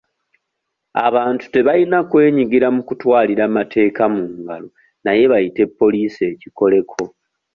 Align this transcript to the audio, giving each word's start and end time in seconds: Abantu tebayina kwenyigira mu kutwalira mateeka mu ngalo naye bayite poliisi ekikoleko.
Abantu 1.07 1.43
tebayina 1.53 1.97
kwenyigira 2.09 2.67
mu 2.75 2.81
kutwalira 2.87 3.43
mateeka 3.57 4.03
mu 4.13 4.23
ngalo 4.39 4.69
naye 5.03 5.23
bayite 5.31 5.61
poliisi 5.79 6.21
ekikoleko. 6.33 7.01